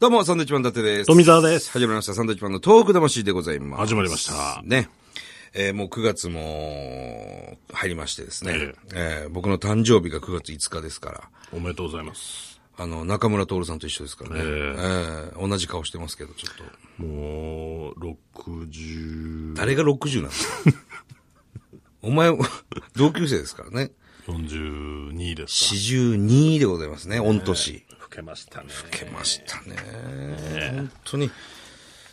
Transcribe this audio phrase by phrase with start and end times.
[0.00, 1.06] どうも、サンドウィッチマン伊達です。
[1.06, 3.80] 富澤です始まりました、サンドウィッチマンのトーク魂でございます。
[3.80, 4.88] 始まりましたね。
[5.54, 8.52] えーもう9月も入りましてですね。
[8.94, 11.28] ええー僕の誕生日が9月5日ですから。
[11.52, 12.60] おめでとうございます。
[12.76, 14.36] あの、中村徹さんと一緒ですからね。
[14.40, 17.02] えええー同じ顔してますけど、ちょっと。
[17.02, 20.78] もう、60、誰が60なんですか？
[22.02, 22.30] お前、
[22.94, 23.90] 同級生ですからね。
[24.28, 27.84] 42です42でございますね、御年。
[28.08, 28.16] か。
[28.16, 28.66] 老けましたね。
[28.84, 29.76] 老けましたね。
[30.74, 31.30] 本当に。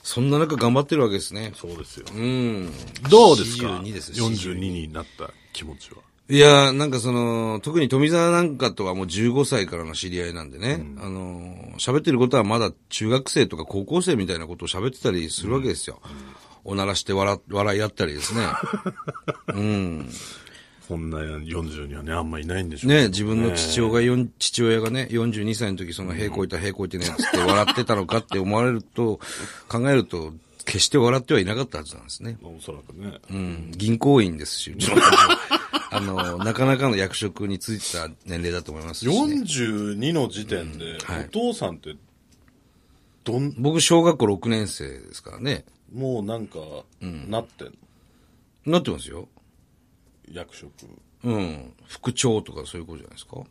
[0.03, 1.51] そんな中頑張ってるわけですね。
[1.55, 2.05] そうですよ。
[2.13, 2.71] うん。
[3.09, 5.97] どうですか？42です ?42 になった気持ちは。
[6.27, 16.01] いやー、なんかその、特に富澤なんかとはもう15歳からの知り合いなんでね、あのー、喋ってることはまだ中学生とか高校生みたいなことを喋ってたりするわけですよ。
[16.63, 18.41] おならして笑、笑い合ったりですね。
[20.87, 29.19] こんな40にはね、あんまいないんでしょうけどね、自分の父親がよん、父親がね、42歳の時その、平行いた平行いてね、つって笑ってたのかって思われると、
[29.67, 30.33] 考えると、
[30.65, 32.37] 決して笑ってはいなかったはずなんですね。
[32.43, 33.19] おそらくね。
[33.29, 34.75] うん、銀行員ですし、
[35.91, 39.13] あの、なかなかの役職についてた年齢だと思いますし、ね。
[39.13, 41.95] 42の時点で、はいお父さんって、
[43.23, 45.65] どん、僕、小学校6年生ですからね。
[45.93, 46.59] もうなんか、
[47.01, 47.67] なってん
[48.65, 48.73] の？
[48.73, 49.27] なってますよ。
[50.31, 50.71] 役職。
[51.23, 51.73] うん。
[51.87, 53.41] 副長とかそういうことじゃないですか？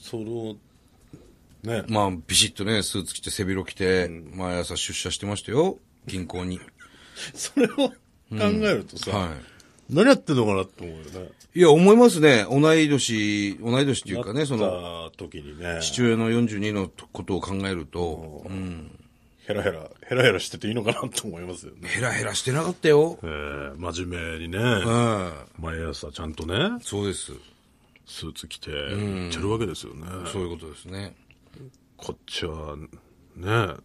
[0.00, 0.56] それを、
[1.62, 1.84] ね。
[1.88, 5.78] まあ、ビシッとね、スーツ着て背広着て、毎朝出社してましたよ。
[6.06, 6.60] 銀行に。
[7.34, 7.94] それを考
[8.30, 9.34] えるとさ、は
[9.88, 11.30] 何やってんのかなって思うよね。
[11.54, 11.58] い。
[11.60, 12.44] いや、思いますね。
[12.50, 18.98] 同い年、同い年っていうかね、その、時にね、父親の42のことを考えると、うん。
[19.46, 21.88] ヘラヘラ、ヘラヘラしてていいのかなと思いますよね。
[21.88, 23.18] ヘラヘラしてなかったよ。
[23.22, 25.32] えー、真面目にね、うん。
[25.58, 27.32] 毎朝ちゃんとね、そうです。
[28.06, 30.06] スーツ着て、行ってるわけですよね。
[30.32, 31.14] そういうことですね。
[31.98, 32.76] こっちは、
[33.36, 33.78] ね、なん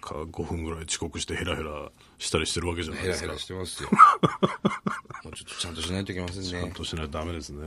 [0.00, 3.26] か5分ぐらい遅刻してヘラヘラしたりしてるわけじゃないですか。
[3.26, 3.90] ヘラヘラしてますよ。
[5.24, 6.48] もうちょっとちゃんとしないといけませんね。
[6.48, 7.66] ちゃんとしないとダメですね。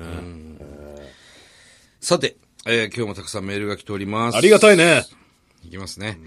[1.99, 4.37] さて、えー今日もたくさんメールが来ております。
[4.37, 5.03] ありがたいね。
[5.63, 6.19] いきますね。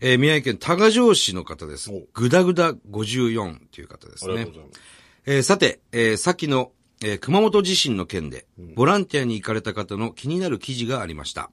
[0.00, 2.02] えー宮城県多賀城市の方ですお。
[2.14, 4.54] ぐだぐだ54という方ですねありがとう。
[4.54, 4.80] ございます。
[5.26, 6.72] えーさて、えーさっきの、
[7.02, 11.50] えー熊本地震の件で、ボランティアに行かれた方の気になる記事がありました。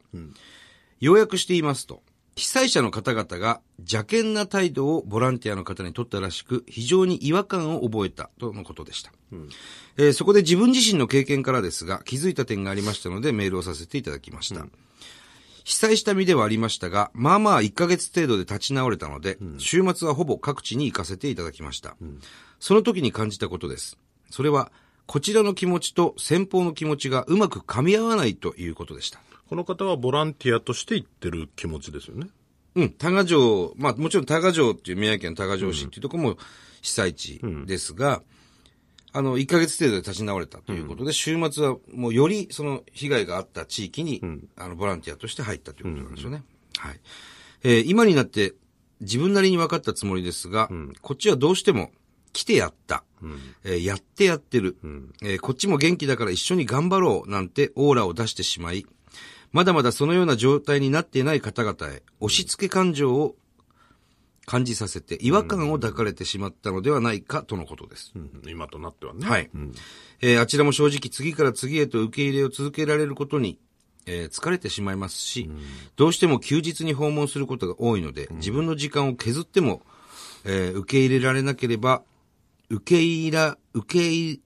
[0.99, 2.01] 要約して言いますと、
[2.35, 9.11] 被災者の方々が邪険な態度をボランティアの方に取ったらしく、非常に違和感を覚えたとのことでした。
[9.97, 14.65] えーそこで自分自身の経験からですが、気づいた点がありましたのでメールをさせていただきました。
[15.67, 21.97] 被災した身ではありましたが、まあまあ1ヶ月程度で立ち直れたので、週末はほぼ各地に行かせていただきました。
[22.61, 23.97] その時に感じたことです。
[24.29, 24.71] それは、
[25.07, 29.19] こちらの気持ちと先方の気持ちがうまく噛み合わないということでした。
[29.49, 32.29] この方はボランティアとして行ってる気持ちですよね。
[32.75, 36.37] うん、多賀城、まあもちろん多賀城っていう宮城県多賀城市っていうところも
[36.81, 38.21] 被災地ですが、
[39.17, 44.21] あの、1ヶ月程度で立ち直れたということで、週末はもうよりその被害があった地域に、
[44.55, 46.43] あの、ボランティアとして入ったということなんですよね。
[46.77, 46.99] はい。
[47.63, 48.53] えー今になって
[49.01, 50.69] 自分なりに分かったつもりですが、
[51.01, 51.91] こっちはどうしても
[52.33, 53.03] 来てやった。
[53.63, 54.77] えーやってやってる、
[55.23, 58.85] えーこっちも元気だから一緒に頑張ろうなんてオーラを出してしまい、
[59.51, 63.35] まだまだそのような状態になっていない方々へ押し付け感情を
[64.47, 68.13] 感じさせて違和感を抱かれてしまったのではないかとのことです。
[68.15, 69.25] うん今となってはね。
[69.27, 69.49] はい。
[70.21, 73.59] えーあちらも正直次から次へと受け入れを続けられることに、
[74.05, 75.51] えー疲れてしまいますし、
[75.97, 79.81] どうしても休日に訪問することが多いので、自分の時間を削っても、
[80.45, 82.03] えー受け入れられなければ、
[82.69, 84.39] 受け入ら、受け入、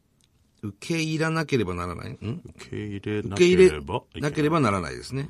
[0.63, 2.11] 受け入らなければならない？
[2.13, 2.41] ん？
[2.55, 3.95] 受け入れな受け入れば。
[3.97, 5.29] いけないなければならないですね。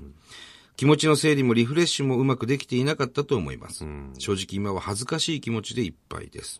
[0.76, 3.86] 気持ちの整理もリフレッシュもうまくできていなかったと思います。
[4.18, 6.60] 正直今は恥ずかしい気持ちでいっぱいです。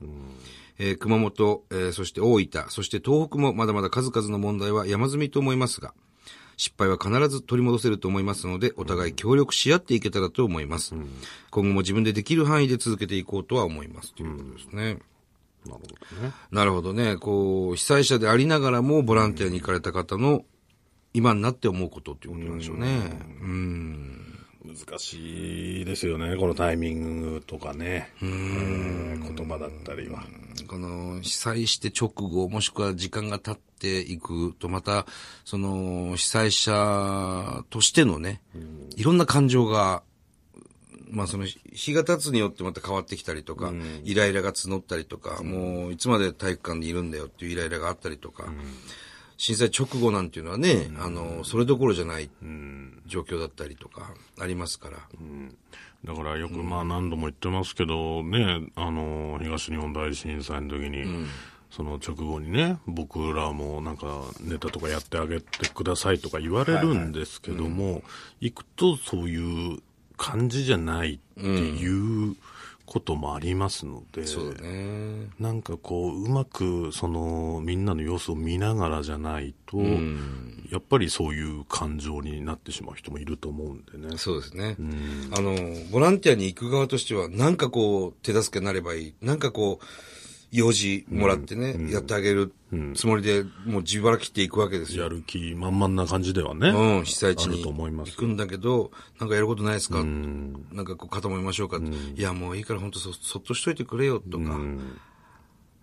[0.78, 5.94] えー熊本、えーそして大分、そして東北もまだまだ数々の問題は山積みと思いますが、
[6.58, 10.94] 失敗は必ず取り戻せると思いますので、お互い協力し合っていけたらと思います。
[11.50, 14.14] 今後も自分でできる範囲で続けていこうとは思います。
[14.14, 15.00] ということですね。
[15.66, 16.32] なるほどね。
[16.52, 17.18] なるほどね。
[17.18, 20.44] こう、被災者でありながらもボランティアに行かれた方の
[21.14, 22.88] 今になって思うことっていうことなんでしょうね。
[23.42, 24.38] うん。
[24.64, 28.14] 難しいですよね、このタイミングとかね。
[28.22, 30.24] えー言葉だったりは。
[30.68, 35.06] この被災して直後、もしくは時間が経っていくと、また、
[35.46, 38.42] その被災者としてのね、
[38.96, 40.04] いろんな感情が、
[41.10, 43.74] まあその日が経つによってまた変わってきたりとか、
[44.04, 48.52] イライラが募ったりとか、もういつまで体育館にいるんだよっていうイライラがあったりとか、
[49.42, 52.30] 震災直後なんていうのはね、あの、それどころじゃない
[53.08, 54.98] 状況だったりとか、ありますから。
[56.06, 61.26] だからよくまあ何度も言ってますけど、ね、あの、東日本大震災の時に、
[61.72, 68.04] その直後にね、僕らもなんかネタとかやってあげてくださいとか言われるんですけども、
[68.42, 69.80] 行くとそういう
[70.18, 72.36] 感じじゃないっていう
[72.92, 75.30] こともありますので、そうだね。
[75.40, 79.78] なんかこう、うまくそのみんなの様子を見ながらじゃないと、
[80.70, 84.18] やっぱりそういう感情になってしまう人もいると思うんでね。
[84.18, 84.76] そうですね。
[85.32, 85.56] あの、
[85.90, 89.14] ボランティアに行く側としては、なんかこう、手助けになればいい。
[89.22, 89.86] なんかこう、
[90.52, 92.54] 用事もらってね、やってあげる
[92.94, 95.04] つもりで、もう自腹切っていくわけですよ。
[95.04, 96.70] やる気満々な感じではね。
[96.70, 100.04] うん、被災地に行くんだけど、なんかやることないですか？
[100.04, 101.80] なんかこう肩もみましょうか
[102.16, 104.60] いや、もういいから本当そそっとしといてくれよとか、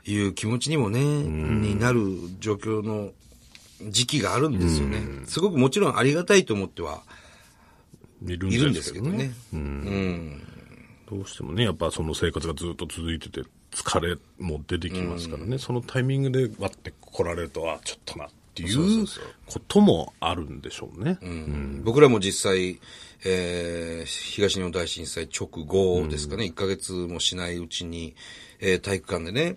[0.05, 2.01] いう気持ちにもね、になる
[2.39, 3.13] 状況の
[3.89, 5.03] 時期があるんですよね。
[5.25, 7.03] すごくもちろんありがたいと思っては
[8.23, 9.33] いるんですけどね。。
[9.55, 10.43] うん。
[11.09, 18.85] どうしてもね、やっぱその生活がずっと続いてて、疲れも出てきますからね、そのタイミングで割って来られると、あ、ちょっとなっていそう
[19.47, 21.19] こともあるんでしょうね。
[21.85, 22.81] 僕らも実際、
[23.25, 28.15] えー東日本大震災直後ですかね、1ヶ月もしないうちに、
[28.61, 29.57] えー体育館でね、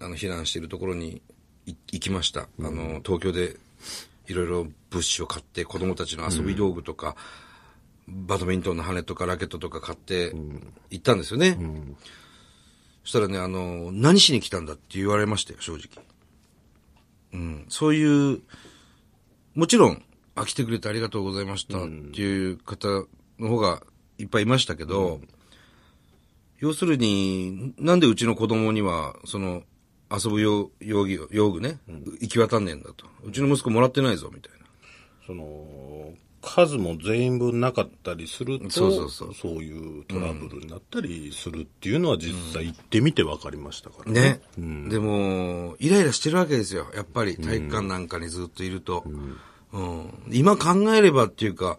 [0.00, 1.20] あの避難しているところに
[1.66, 2.42] い行きました。
[2.42, 3.56] あの、東京で
[4.28, 7.16] いろいろ物資を買って、子供たちの遊び道具とか、
[8.08, 10.32] バドミントンの羽とかラケットとか買って
[10.90, 11.56] 行ったんですよね。
[13.04, 16.04] そしたらね、あの、何しに来たんだって言われましたよ、正直。
[17.32, 18.40] うん、そういう、
[19.54, 20.02] もちろん、
[20.34, 21.80] あ、来てくれてありがとうございましたっ
[22.12, 22.88] ていう方
[23.38, 23.82] の方が
[24.18, 25.20] いっぱいいましたけど、
[26.58, 29.62] 要するに、なんでうちの子供には、その、
[30.12, 31.78] 遊ぶ用用具用具ね、
[32.20, 33.06] 行き渡んねえんだと。
[33.24, 34.66] うちの息子もらってないぞ、みたいな。
[35.26, 39.52] その、数も全員分なかったりすると、そうそうそう。
[39.62, 44.40] いうトラブルになったりするっていうのは実際行ってみて分かりましたからね。
[44.56, 46.86] でも、イライラしてるわけですよ。
[46.94, 47.36] やっぱり。
[47.36, 49.04] 体育館なんかにずっといると。
[49.72, 50.14] うん。
[50.30, 51.78] 今考えればっていうか、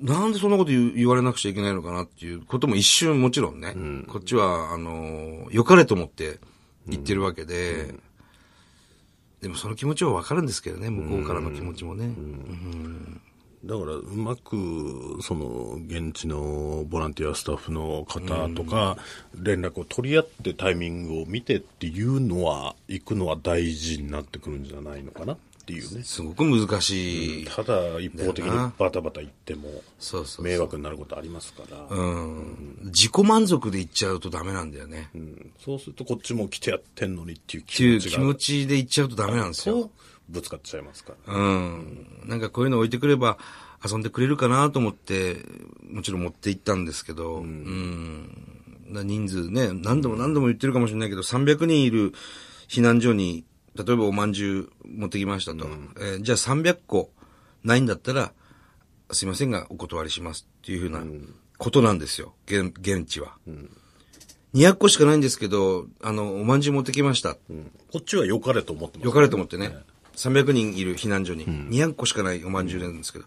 [0.00, 3.74] なんでそんなこと言われなくちゃいけないのかなっていうことも一瞬もちろんね、
[4.08, 6.38] こっちは、あの、良かれと思って
[6.86, 7.94] 言ってるわけで、
[9.44, 12.14] でもその気持ちはわかるんですけどね、向こうからの気持ちもね。
[13.62, 18.96] だから、うまく、その、現地のボランティアスタッフの方とか、
[19.34, 26.04] 連絡を取り合ってタイミングを見てっていうのは、行くのは大事になってくるんじゃないのかなっていうね。
[26.04, 27.46] すごく難しい。
[27.46, 32.78] ただ、一方的にバタバタ行っても、そうそう迷惑になることありますから、うん。
[32.84, 35.08] 自己満足で言っちゃうとダメなんだよね。
[35.14, 39.84] うんそうするとこっちも来てやってんのにっていう気持ちが、気持ちで言っちゃうとダメなんですよ。
[39.84, 39.90] と
[40.28, 41.34] ぶつかっちゃいますから。
[41.34, 42.06] うん。
[42.26, 43.38] なんかこういうの置いてくれば
[43.84, 45.38] 遊んでくれるかなと思って、
[45.90, 48.28] もちろん持って行ったんですけど、うん。
[48.88, 52.12] な人数ね、何度も何度も言ってるかもしれないけど、300人いる
[52.68, 53.44] 避難所に、
[53.76, 55.66] 例えばお饅頭持ってきましたと。
[55.98, 57.10] えーじゃあ300個
[57.64, 58.32] ないんだったら、
[59.10, 61.02] すいませんがお断りしますっていうふうな
[61.58, 63.36] ことなんですよ、現現地は。
[64.54, 67.34] 200個しかないんですけど、あの、お饅頭持ってきました。
[67.92, 69.76] こっちは良かれと思ってます、よかれと思ってね、
[70.14, 73.24] 300人いる避難所に、200個しかないお饅頭なんですけど、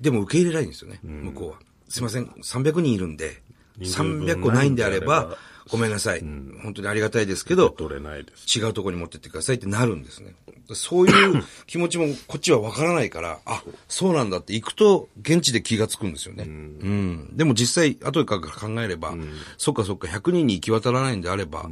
[0.00, 1.58] でも受け入れないんですよね、向こうは。
[1.88, 3.42] すいません、300人いるんで、
[3.78, 5.36] 人数分300個ないんであれば、
[5.70, 8.58] ごめんなさい、本当にありがたいですけど、取れないです。
[8.58, 10.34] 違うところに持ってってくださいってなるんですね。
[10.74, 16.44] そういう 気持ちもこっちはわからないから、あ、そうなんだって行くと現地で気がつくんですよね。
[16.44, 17.36] うん。
[17.36, 19.14] でも実際、後から考えれば、
[19.58, 21.70] そっかそっか100人に行き渡らないんであれば、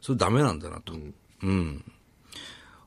[0.00, 0.94] それダメなんだなと。
[1.42, 1.84] うん。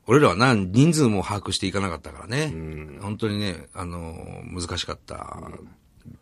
[0.06, 2.52] 俺らは何、人数も把握していかなかったからね。
[3.00, 5.50] 本当にね、あの、難しかった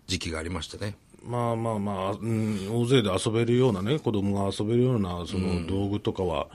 [0.06, 0.96] 時期がありましたね。
[1.24, 6.48] まあまあまあ、うん、大勢で遊べるようなね、子供が遊べるような、その道具とかは、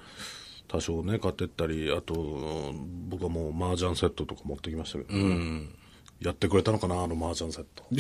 [0.68, 2.74] 多少ね、買ってったり、あと、
[3.08, 5.18] 僕はもう麻雀セットとか持ってきましたけど、
[6.20, 7.84] やってくれたのかな、あの麻雀セット。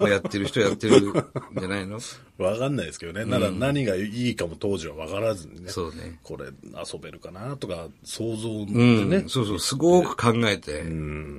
[0.00, 1.12] まあやってる人やってるん
[1.58, 1.98] じゃないの？
[2.38, 3.24] わかんないですけどね。
[3.24, 5.70] なら何がいいかも当時はわからずにね。
[5.70, 9.24] そうねこれ遊べるかなとか、想像でうんね。
[9.28, 10.84] そうそう、すごく考えて、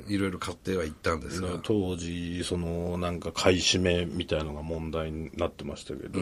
[0.08, 1.60] いろいろ買ってはいったんですが。
[1.64, 6.20] 当時、その、なんか買い占めみたいのが問題になってましたけど、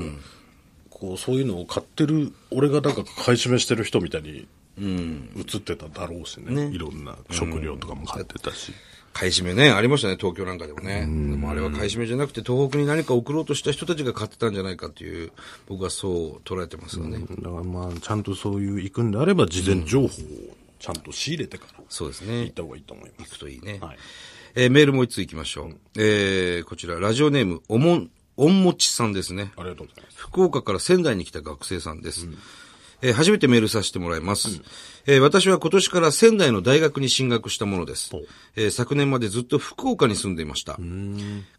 [0.89, 4.47] こう、そういうのを買ってる、俺がなんか買い占めしてる人みたいに、
[4.79, 6.67] 映ってただろうしね。
[6.67, 8.73] いろんな食料とかも買ってたし。
[9.17, 10.99] 買い占めね、ありましたね、東京なんかでもね。
[11.01, 15.31] でもあれは買い占めじゃなくて、東北に何か送ろうとした人たちが買ってたんじゃないかっていう、
[15.67, 17.17] 僕はそう捉えてますがね。
[17.19, 20.09] だからまあ、ちゃんとそういう行くんであれば、事前情報を
[20.79, 22.53] ちゃんと仕入れてから、そうですね行っ。
[22.53, 23.31] た方がいいと思います。
[23.31, 23.79] 行くといいね。
[23.81, 23.97] はい。
[24.53, 25.75] えーメールもう一つ行きましょう。
[25.97, 29.51] えーこちら、ラジオネーム、おもん、おんもちさんですね。
[29.57, 30.17] ありがとうございます。
[30.17, 32.27] 福岡から仙台に来た学生さんです。
[33.01, 34.61] えー初めてメールさせてもらいます、
[35.05, 38.11] えー私は今年から仙台の大学に進学したものです。
[38.55, 40.77] えー昨年までずっと福岡に住んでいました。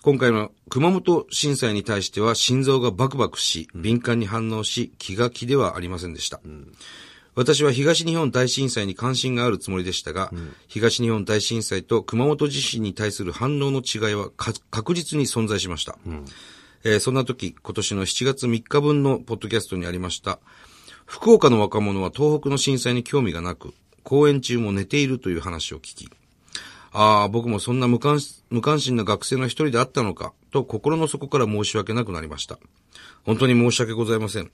[0.02, 6.40] 今回の熊本震災に対しては心臓がバクバクし、敏感に反応し、気が気ではありませんでした。
[7.34, 10.32] 私は東日本大震災に関心があるつもりでしたが、
[10.66, 15.96] 東日本大震災と熊本地震に対する反応の違いはか確実に存在しました。
[16.84, 20.38] えーそんな時、今年の7月3日分のポッドキャストにありました、
[21.08, 23.72] 福岡の若者は東北の震災に興味がなく、
[24.04, 26.10] 公演中も寝ているという話を聞き、
[26.92, 32.58] ああ、僕もそんな無関無関心な学生の一人であったのか、と心の底から申し訳なくなりました。
[33.24, 34.50] 本当に申し訳ございません。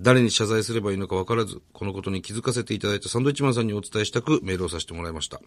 [0.00, 5.42] 誰に謝罪すればいいのか分からず、このことに気づかせていただいたサンドイッチマンさんにお伝えしたくメールをさせてもらいました。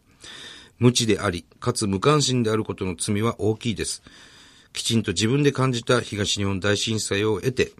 [0.78, 4.04] 無知であり、かつ無関心であることの罪は大きいです。
[4.74, 7.72] きちんと自分で感じた東日本大震災を得て、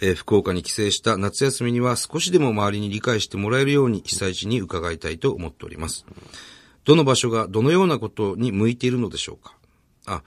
[0.00, 6.04] えー福岡に帰省した夏休みには少しでも周りに理解してもらえるように被災地に伺いたいと思っております。
[6.84, 9.56] どの場所がどのようなことに向いているのでしょうか？
[10.06, 10.22] あ、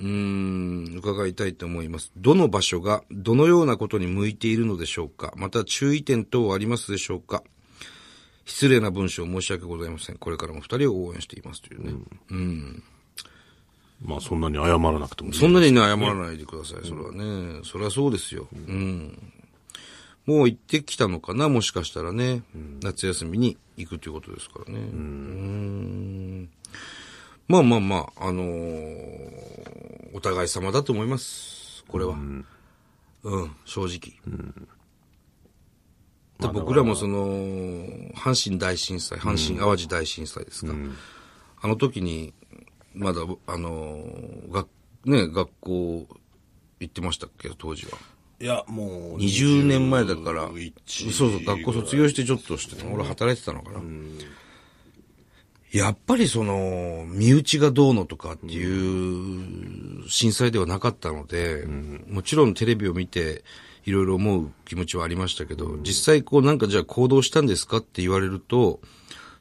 [0.00, 2.12] うーん、伺いたいと思います。
[2.16, 5.32] どの場所がどのようなことに向いているのでしょうか？
[5.36, 7.42] また注意点等はありますでしょうか？
[8.44, 10.16] 失礼な文章申し訳ございません。
[10.16, 11.92] これからも二人を応援していますというね。
[14.02, 15.38] まあ、そんなに謝らなくてもいい。
[15.38, 16.88] そんなにね、謝らないでください。
[16.88, 17.60] それはね。
[17.64, 18.48] それはそうですよ。
[18.52, 19.18] うん。
[20.26, 22.42] もう行ってきたのかなもしかしたらね。
[22.82, 24.78] 夏休みに行くということですからね。
[24.78, 26.48] うん。
[27.48, 29.80] まあまあまあ、あのー
[30.12, 31.84] お互い様だと思います。
[31.88, 32.14] これは。
[32.14, 34.18] うん、正直。
[36.40, 37.26] で僕らもその、
[38.14, 40.72] 阪神大震災、阪神淡路大震災ですか。
[41.62, 42.32] あの時に、
[42.94, 44.04] まだ、あの、
[44.50, 44.68] 学、
[45.04, 46.06] ね、学校
[46.80, 47.92] 行ってましたっけ、当時は。
[48.40, 49.18] いや、もう。
[49.18, 53.80] 20年前だから、そう21そう、学校卒業してちょっとして、俺働いてたのかな。
[55.72, 61.64] やっぱりその、身内がどうのとかっていう震災ではなかったので、
[62.08, 63.44] もちろんテレビを見て、
[63.84, 68.80] いろいろ思う気持ちはありましたけど、実際こうなんかじゃあ行動したんですかって言われると、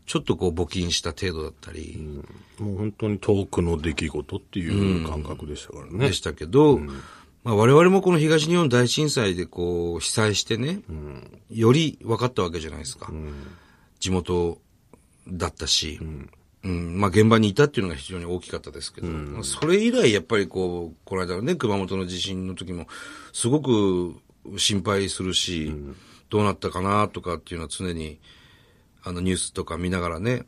[0.10, 1.96] ちょっとこう募金した程度だったり、
[2.58, 6.08] もう本当に遠くの出来事っていう感覚でしたからね。
[6.08, 6.80] でしたけど、
[7.44, 10.80] まあ我々もこの東日本大震災でこう被災してね、
[11.52, 13.12] より分かったわけじゃないですか。
[14.00, 14.58] 地元
[15.28, 16.00] だったし、
[16.64, 22.88] うん、まあ現場にいたっていうのが非常に大きかったですけど、まあそれ以来やっぱりこう、この間のね、熊本の地震の時も、
[23.32, 24.16] すごく
[24.58, 25.72] 心配するし、
[26.32, 28.20] どうなったかなとかっていうのは常に、
[29.10, 30.46] あのニュースとか見ながらね、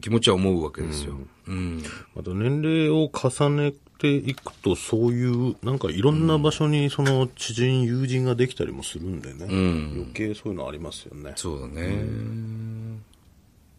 [0.00, 1.14] 気持ちは思うわけですよ。
[1.48, 1.82] うん。
[2.14, 9.46] また年齢を重ねていくと、そういう、なんかいろんな場所にその知人、友人ができたりもするんでね。
[9.46, 11.32] 余計そういうのありますよね。
[11.34, 11.88] そうだね。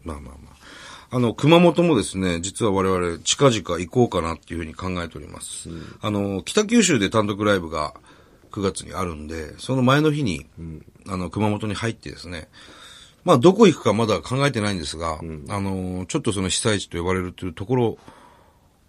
[0.04, 1.16] まあまあまあ。
[1.16, 5.70] あの、熊本もですね、実は我々近々行こうかなっていうふうに考えております。
[6.02, 7.94] あの、北九州で単独ライブが
[8.52, 10.44] 9月にあるんで、その前の日に、
[11.08, 12.48] あの、熊本に入ってですね、
[13.24, 17.98] まあ、どこ行くかまだ考えてないんですが、あの、ちょっとその被災地と呼ばれるというところ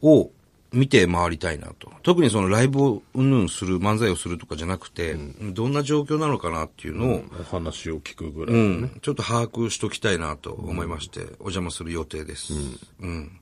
[0.02, 0.32] を
[0.72, 1.92] 見て回りたいなと。
[2.02, 5.16] 特にそのライブをうんぬんする、漫才をするとかじゃなくて、
[5.54, 8.56] どんな状況なのかなっていうのを、お話を聞くぐらい。
[8.56, 12.54] うん、ちょっと把握しときたいなと思いまして、お邪魔する予定です。
[13.02, 13.38] うん。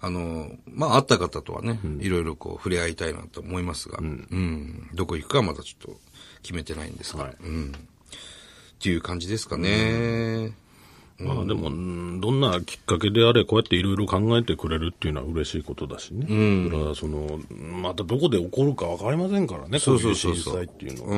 [0.00, 6.00] あの、まあ、会った方とはね、いろいろこう触れ合いたいなと思いますが、うん、どこ行くかはまだちょっと
[6.42, 7.36] 決めてないんですが、はい。
[7.42, 7.72] うん。
[8.80, 10.52] っていう感じですかね。
[11.18, 16.70] まあでも、うんどんなきっかけであれ、こうやっていろいろ考えてくれるっていうのは嬉しいことだしね。
[16.70, 21.16] だから、その、またどこで起こるかわかりませんからね、そうそうそうそうこい震災っていうのは。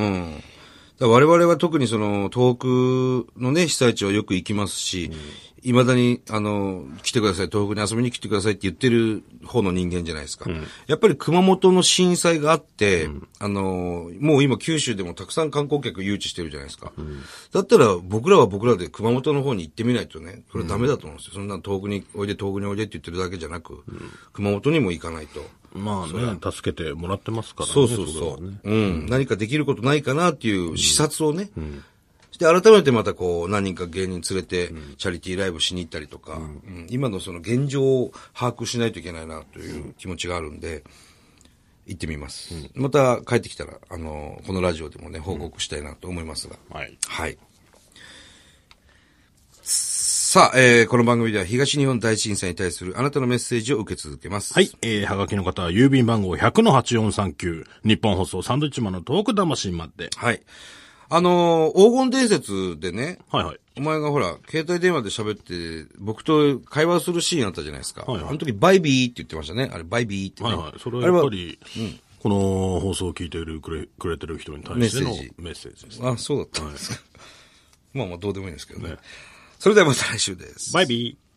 [1.00, 1.12] うん。
[1.12, 5.12] 我々は特にその、遠くのね、被災地はよく行きますし、
[5.62, 10.50] 未だに、あの、来てください、東北に遊びに来てくださいって言ってる方の人間じゃないですか。
[10.86, 16.92] やっぱり熊本の震災があって、あの、もう今九州でもたくさん観光客誘致してるじゃないですか。
[17.52, 21.34] だったら僕らは僕らで熊本の方に行ってみないとね、それはダメだと思うんですよ。
[21.34, 23.84] そんな遠くにおいで、遠くにおいでって言ってるだけじゃなく、
[24.32, 25.42] 熊本にも行かないと。
[25.74, 27.72] まあね、助けてもらってますからね。
[27.72, 28.44] そうそうそう。
[28.44, 29.06] ねうん。
[29.06, 31.50] 何かできることないかなっていう視察をね、し
[32.42, 40.84] で、改めてまたこう、何人か芸人連れて、チャリティーライブしに行ったりとか、うん今のその現状を把握しないといけないなという気持ちがあるんで、
[41.86, 42.54] 行ってみます。
[42.74, 46.56] また帰ってきたら、あの、このラジオでもね、報告したいなと思いますが。
[46.70, 46.98] はい。
[47.06, 47.38] はい。
[49.62, 54.54] さあ、えー、この番組では東日本大震災に対するあなたのメッセージを受け続けます。
[54.54, 54.70] はい。
[54.80, 60.08] えー、はがきの方は郵便番号100-8439、日本放送サンドイッチマンのトーク魂まで。
[60.16, 60.42] はい。
[61.14, 63.60] あのー黄金伝説でね、はいはい。
[63.76, 68.02] お前がほら、携帯電話で喋って、僕と会話するシーンあったじゃないですか。
[68.02, 69.70] はいはいあの時、バイビーって言ってましたね。
[69.70, 70.48] あれ、バイビーってね。
[70.48, 70.72] はいはい。
[70.80, 71.58] それはやっぱり、
[72.22, 76.00] この放送を聞いているくれくれてる人に対してのメッセージメッセージです。
[76.02, 77.04] あ、そうだったんですか。
[77.92, 78.96] まあまあ、どうでもいいんですけどね。
[79.58, 80.72] それではまた来週です。
[80.72, 81.31] バイビー。